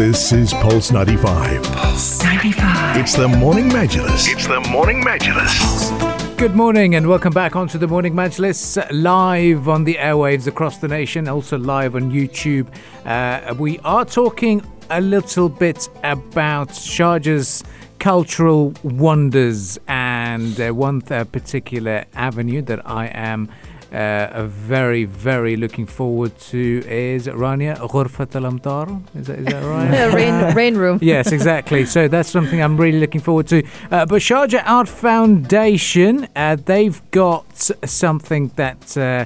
[0.00, 1.62] This is Pulse 95.
[1.62, 2.96] Pulse 95.
[2.96, 4.32] It's the Morning Majlis.
[4.32, 6.38] It's the Morning Majlis.
[6.38, 10.88] Good morning and welcome back onto the Morning Majlis, live on the airwaves across the
[10.88, 12.68] nation, also live on YouTube.
[13.04, 17.62] Uh, we are talking a little bit about Sharjah's
[17.98, 23.50] cultural wonders and uh, one th- particular avenue that I am
[23.92, 29.02] uh, very, very looking forward to is Rania Ghurfat al Amtar.
[29.16, 30.14] Is that, is that right?
[30.14, 30.98] rain, rain room.
[31.02, 31.84] yes, exactly.
[31.86, 33.62] So that's something I'm really looking forward to.
[33.90, 39.24] Uh, but Sharjah Art Foundation, uh, they've got something that uh,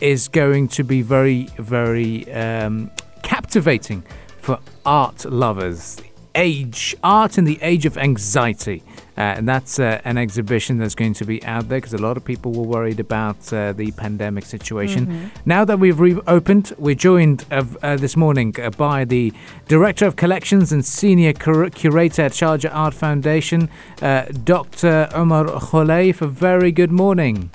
[0.00, 2.90] is going to be very, very um,
[3.22, 4.02] captivating
[4.40, 6.00] for art lovers.
[6.34, 8.82] Age, art in the age of anxiety.
[9.16, 12.16] Uh, and that's uh, an exhibition that's going to be out there because a lot
[12.16, 15.06] of people were worried about uh, the pandemic situation.
[15.06, 15.26] Mm-hmm.
[15.44, 19.32] Now that we've reopened, we're joined uh, this morning uh, by the
[19.68, 23.68] Director of Collections and Senior Cur- Curator at Sharjah Art Foundation,
[24.00, 25.10] uh, Dr.
[25.12, 26.22] Omar Kholeif.
[26.22, 27.50] A very good morning.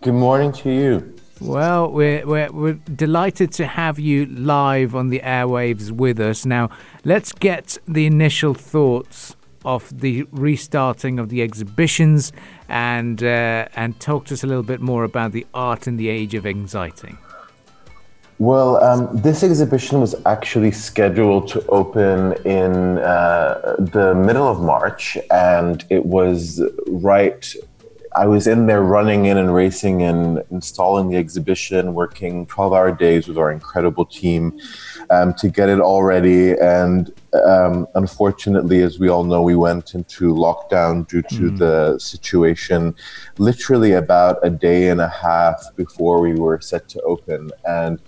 [0.00, 1.14] Good morning to you.
[1.40, 6.44] Well, we're, we're, we're delighted to have you live on the airwaves with us.
[6.44, 6.70] Now,
[7.04, 12.32] let's get the initial thoughts of the restarting of the exhibitions
[12.68, 16.08] and uh, and talk to us a little bit more about the art in the
[16.08, 17.16] age of anxiety.
[18.40, 25.18] Well, um, this exhibition was actually scheduled to open in uh, the middle of March,
[25.32, 27.52] and it was right.
[28.16, 32.92] I was in there running in and racing and installing the exhibition, working 12 hour
[32.92, 34.58] days with our incredible team
[35.10, 36.52] um, to get it all ready.
[36.52, 37.12] And
[37.44, 41.58] um, unfortunately, as we all know, we went into lockdown due to mm.
[41.58, 42.94] the situation
[43.38, 47.50] literally about a day and a half before we were set to open.
[47.64, 48.00] And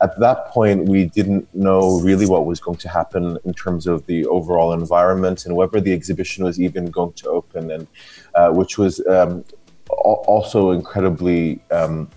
[0.00, 4.06] at that point, we didn't know really what was going to happen in terms of
[4.06, 7.86] the overall environment and whether the exhibition was even going to open, and
[8.34, 9.44] uh, which was um,
[9.88, 12.08] also incredibly um,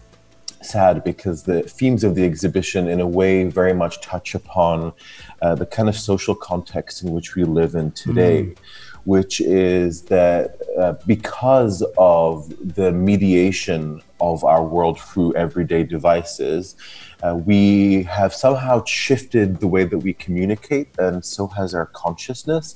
[0.62, 4.94] sad because the themes of the exhibition, in a way, very much touch upon
[5.42, 8.58] uh, the kind of social context in which we live in today, mm.
[9.06, 16.76] which is that uh, because of the mediation of our world through everyday devices,
[17.24, 22.76] uh, we have somehow shifted the way that we communicate, and so has our consciousness.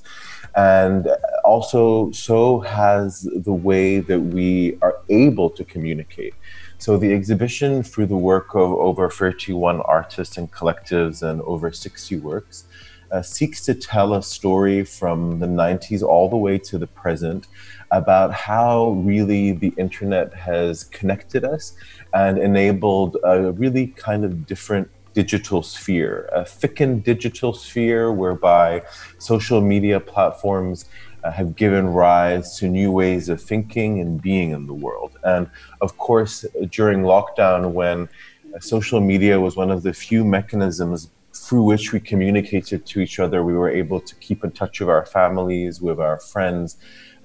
[0.55, 1.07] And
[1.43, 6.33] also, so has the way that we are able to communicate.
[6.77, 12.17] So the exhibition, through the work of over 31 artists and collectives and over 60
[12.17, 12.65] works,
[13.11, 17.47] uh, seeks to tell a story from the 90s all the way to the present
[17.95, 21.73] about how really the internet has connected us
[22.13, 28.83] and enabled a really kind of different digital sphere, a thickened digital sphere whereby
[29.17, 30.85] social media platforms
[31.23, 35.17] uh, have given rise to new ways of thinking and being in the world.
[35.23, 35.49] And
[35.81, 38.09] of course, during lockdown, when
[38.59, 43.43] social media was one of the few mechanisms through which we communicated to each other,
[43.43, 46.77] we were able to keep in touch with our families, with our friends,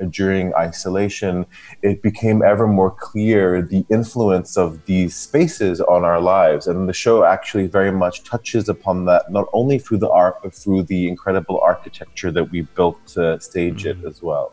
[0.08, 1.44] during isolation,
[1.82, 6.66] it became ever more clear the influence of these spaces on our lives.
[6.66, 10.54] And the show actually very much touches upon that, not only through the art, but
[10.54, 14.04] through the incredible architecture that we built to stage mm-hmm.
[14.04, 14.52] it as well.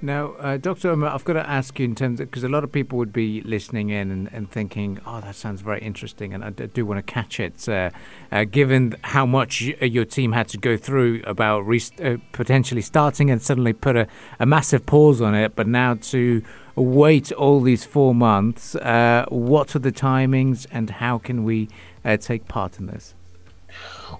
[0.00, 0.90] Now, uh, Dr.
[0.90, 3.12] Omar, I've got to ask you in terms of because a lot of people would
[3.12, 7.04] be listening in and, and thinking, oh, that sounds very interesting, and I do want
[7.04, 7.68] to catch it.
[7.68, 7.90] Uh,
[8.30, 12.18] uh, given how much y- uh, your team had to go through about re- uh,
[12.30, 14.06] potentially starting and suddenly put a,
[14.38, 16.44] a massive pause on it, but now to
[16.76, 21.68] wait all these four months, uh, what are the timings and how can we
[22.20, 23.14] take part in this?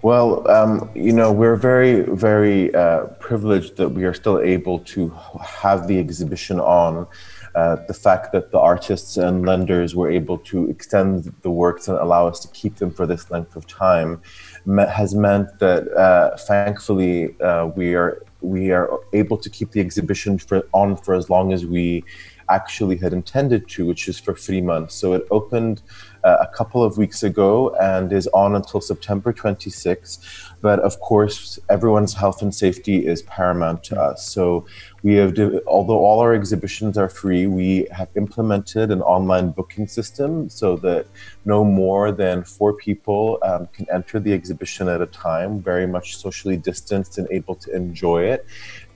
[0.03, 5.09] Well, um, you know, we're very, very uh, privileged that we are still able to
[5.43, 7.07] have the exhibition on.
[7.55, 11.99] Uh, the fact that the artists and lenders were able to extend the works and
[11.99, 14.21] allow us to keep them for this length of time
[14.67, 20.39] has meant that, uh, thankfully, uh, we are we are able to keep the exhibition
[20.39, 22.05] for, on for as long as we
[22.49, 24.95] actually had intended to, which is for three months.
[24.95, 25.83] So it opened
[26.25, 30.19] uh, a couple of weeks ago and is on until September 26th.
[30.61, 34.29] But of course, everyone's health and safety is paramount to us.
[34.29, 34.67] So
[35.03, 40.49] we have, although all our exhibitions are free, we have implemented an online booking system
[40.49, 41.07] so that
[41.45, 46.17] no more than four people um, can enter the exhibition at a time, very much
[46.17, 48.45] socially distanced and able to enjoy it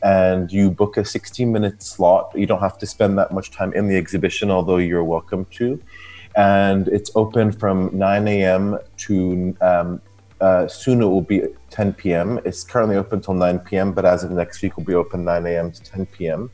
[0.03, 2.33] and you book a 60 minute slot.
[2.35, 5.81] You don't have to spend that much time in the exhibition, although you're welcome to.
[6.37, 8.79] And it's open from 9 a.m.
[8.99, 10.00] to um,
[10.43, 12.40] uh, soon it will be 10 p.m.
[12.44, 15.46] It's currently open until 9 p.m., but as of next week, will be open 9
[15.46, 15.70] a.m.
[15.70, 16.50] to 10 p.m.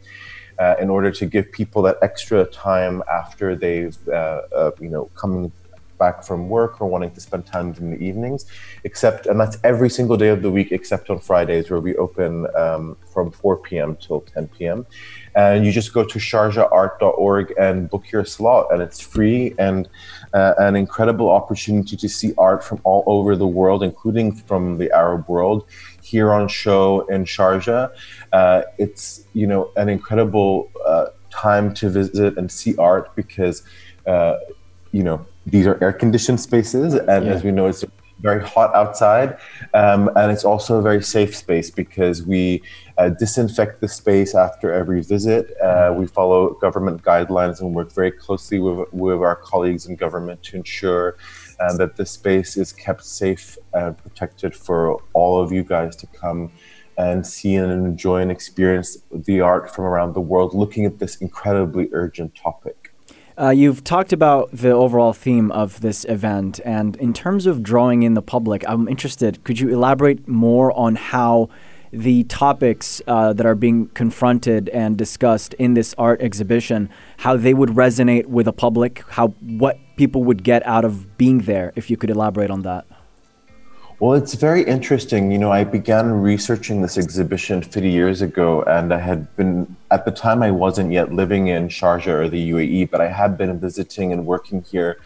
[0.58, 5.06] Uh, in order to give people that extra time after they've, uh, uh, you know,
[5.14, 5.50] coming
[5.98, 8.46] back from work or wanting to spend time in the evenings,
[8.84, 12.46] except, and that's every single day of the week except on Fridays where we open
[12.56, 13.96] um, from 4 p.m.
[13.96, 14.86] till 10 p.m.
[15.34, 19.88] And you just go to sharjahart.org and book your slot, and it's free and
[20.32, 24.90] uh, an incredible opportunity to see art from all over the world, including from the
[24.92, 25.66] Arab world,
[26.02, 27.90] here on show in Sharjah.
[28.32, 33.62] Uh, it's you know an incredible uh, time to visit and see art because
[34.06, 34.36] uh,
[34.92, 37.32] you know these are air conditioned spaces, and yeah.
[37.32, 37.84] as we know, it's
[38.20, 39.38] very hot outside,
[39.74, 42.62] um, and it's also a very safe space because we
[42.96, 45.56] uh, disinfect the space after every visit.
[45.60, 50.42] Uh, we follow government guidelines and work very closely with, with our colleagues in government
[50.42, 51.16] to ensure
[51.60, 56.06] uh, that the space is kept safe and protected for all of you guys to
[56.08, 56.50] come
[56.96, 61.16] and see and enjoy and experience the art from around the world, looking at this
[61.16, 62.77] incredibly urgent topic.
[63.40, 68.02] Uh, you've talked about the overall theme of this event, and in terms of drawing
[68.02, 69.44] in the public, I'm interested.
[69.44, 71.48] Could you elaborate more on how
[71.92, 77.54] the topics uh, that are being confronted and discussed in this art exhibition, how they
[77.54, 81.72] would resonate with the public, how what people would get out of being there?
[81.76, 82.86] If you could elaborate on that.
[84.00, 85.32] Well, it's very interesting.
[85.32, 90.04] You know, I began researching this exhibition 50 years ago, and I had been, at
[90.04, 93.58] the time, I wasn't yet living in Sharjah or the UAE, but I had been
[93.58, 95.00] visiting and working here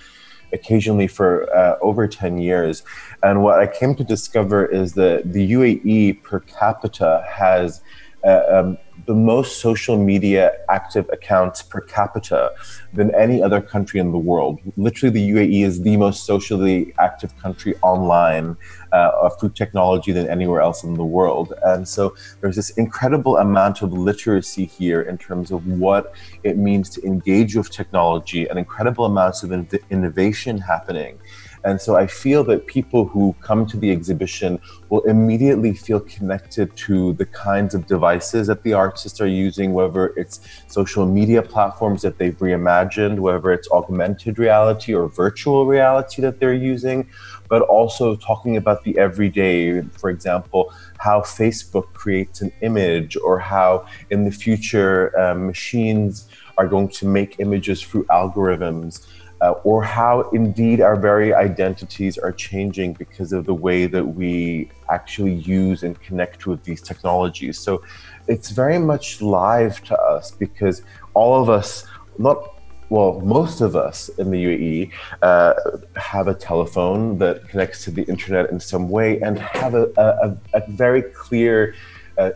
[0.53, 2.83] occasionally for uh, over 10 years.
[3.23, 7.81] And what I came to discover is that the UAE per capita has
[8.25, 12.53] um, the most social media active accounts per capita
[12.93, 14.61] than any other country in the world.
[14.77, 18.57] Literally, the UAE is the most socially active country online
[18.93, 21.53] uh, through technology than anywhere else in the world.
[21.65, 26.15] And so there's this incredible amount of literacy here in terms of what
[26.45, 31.19] it means to engage with technology, and incredible amounts of in- innovation happening.
[31.65, 36.75] And so I feel that people who come to the exhibition will immediately feel connected
[36.77, 42.03] to the kinds of devices that the artists are using, whether it's social media platforms
[42.03, 47.09] that they've reimagined, whether it's augmented reality or virtual reality that they're using,
[47.49, 53.87] but also talking about the everyday, for example, how Facebook creates an image or how
[54.11, 59.07] in the future uh, machines are going to make images through algorithms
[59.43, 64.71] uh, or how indeed our very identities are changing because of the way that we
[64.89, 67.59] actually use and connect with these technologies.
[67.59, 67.83] So
[68.29, 70.83] it's very much live to us because
[71.15, 71.85] all of us,
[72.19, 72.49] not
[72.89, 74.91] well, most of us in the UAE
[75.23, 75.55] uh,
[75.97, 80.37] have a telephone that connects to the internet in some way and have a, a,
[80.53, 81.75] a very clear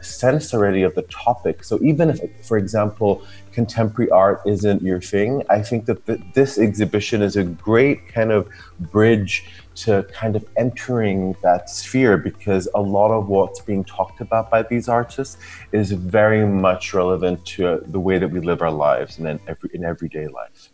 [0.03, 1.65] sense already of the topic.
[1.65, 3.23] So even if, for example,
[3.53, 8.31] contemporary art isn't your thing, I think that th- this exhibition is a great kind
[8.33, 8.49] of
[8.93, 9.47] bridge
[9.77, 14.63] to kind of entering that sphere because a lot of what's being talked about by
[14.63, 15.37] these artists
[15.73, 19.71] is very much relevant to the way that we live our lives and in, every,
[19.75, 20.71] in everyday life.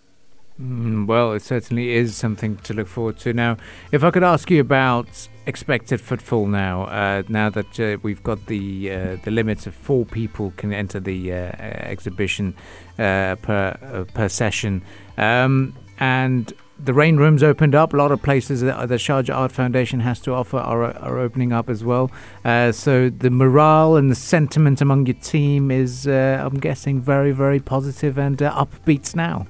[0.62, 3.32] Mm, well, it certainly is something to look forward to.
[3.32, 3.56] Now,
[3.90, 8.46] if I could ask you about expected footfall now, uh, now that uh, we've got
[8.46, 12.54] the uh, the limits of four people can enter the uh, exhibition
[12.98, 14.82] uh, per uh, per session,
[15.16, 17.92] um, and the rain rooms opened up.
[17.92, 21.52] A lot of places that the Sharjah Art Foundation has to offer are, are opening
[21.52, 22.08] up as well.
[22.44, 28.16] so the morale and the sentiment among your team is, I'm guessing, very very positive
[28.16, 29.46] and upbeat now.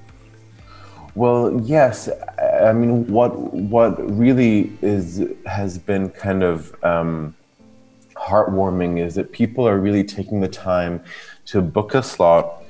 [1.15, 2.09] Well, yes.
[2.63, 7.35] I mean, what what really is has been kind of um,
[8.15, 11.03] heartwarming is that people are really taking the time
[11.47, 12.63] to book a slot,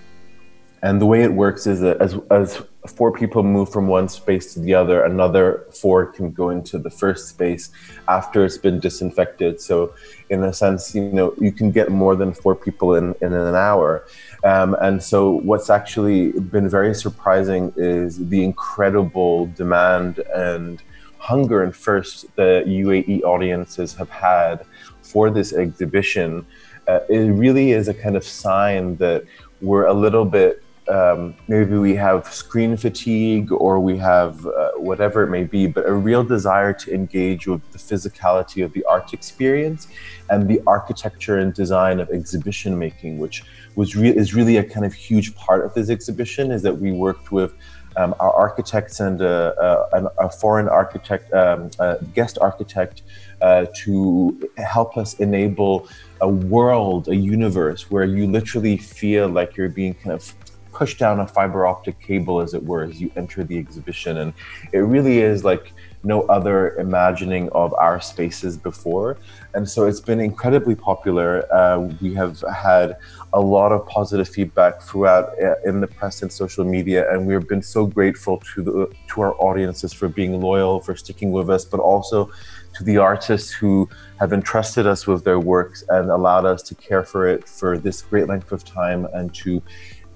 [0.83, 4.55] and the way it works is that as as four people move from one space
[4.55, 7.71] to the other, another four can go into the first space
[8.09, 9.61] after it's been disinfected.
[9.61, 9.95] So,
[10.31, 13.55] in a sense, you know, you can get more than four people in in an
[13.55, 14.05] hour.
[14.45, 20.83] Um, and so, what's actually been very surprising is the incredible demand and
[21.19, 24.65] hunger and thirst the UAE audiences have had
[25.03, 26.45] for this exhibition.
[26.89, 29.23] Uh, it really is a kind of sign that
[29.61, 35.23] we're a little bit um, maybe we have screen fatigue or we have uh, whatever
[35.23, 39.13] it may be, but a real desire to engage with the physicality of the art
[39.13, 39.89] experience
[40.31, 43.45] and the architecture and design of exhibition making, which
[43.77, 46.51] was re- is really a kind of huge part of this exhibition.
[46.51, 47.55] Is that we worked with
[47.97, 51.71] um, our architects and uh, uh, a foreign architect, um,
[52.15, 53.03] guest architect
[53.41, 55.89] uh, to help us enable
[56.21, 60.35] a world, a universe where you literally feel like you're being kind of
[60.83, 64.19] pushed down a fiber optic cable, as it were, as you enter the exhibition.
[64.19, 64.33] And
[64.73, 65.73] it really is like
[66.03, 69.17] no other imagining of our spaces before.
[69.55, 71.31] And so it's been incredibly popular.
[71.55, 72.97] Uh, we have had
[73.33, 77.47] a lot of positive feedback throughout uh, in the press and social media, and we've
[77.47, 81.65] been so grateful to the to our audiences for being loyal, for sticking with us,
[81.65, 82.29] but also
[82.75, 87.05] to the artists who have entrusted us with their works and allowed us to care
[87.05, 89.63] for it for this great length of time and to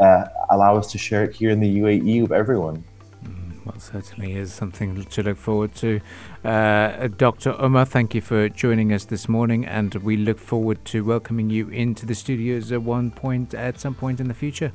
[0.01, 2.85] uh, allow us to share it here in the UAE with everyone.
[3.67, 6.01] Well, certainly is something to look forward to.
[6.45, 7.61] Uh, Dr.
[7.61, 11.69] Omar, thank you for joining us this morning, and we look forward to welcoming you
[11.71, 14.71] into the studios at one point, at some point in the future.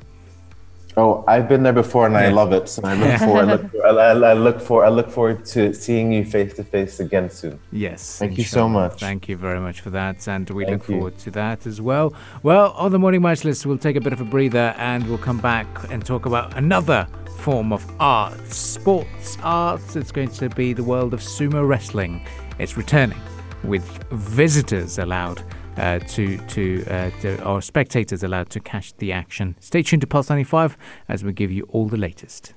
[0.96, 2.68] Oh, I've been there before, and I love it.
[2.68, 3.48] So I look forward.
[3.48, 4.84] I look, for, I, look for.
[4.84, 7.58] I look forward to seeing you face to face again soon.
[7.70, 8.18] Yes.
[8.18, 9.00] Thank you so much.
[9.00, 10.94] Thank you very much for that, and we Thank look you.
[10.96, 12.12] forward to that as well.
[12.42, 15.38] Well, on the morning Majlis, we'll take a bit of a breather, and we'll come
[15.38, 17.08] back and talk about another
[17.38, 19.96] form of arts, sports arts.
[19.96, 22.26] It's going to be the world of sumo wrestling.
[22.58, 23.20] It's returning
[23.64, 25.42] with visitors allowed.
[25.76, 29.56] Uh, to to, uh, to or spectators allowed to catch the action.
[29.58, 30.76] Stay tuned to Pulse 95
[31.08, 32.52] as we give you all the latest.